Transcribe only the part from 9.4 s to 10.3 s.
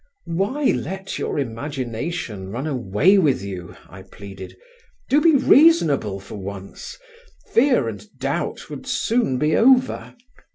over.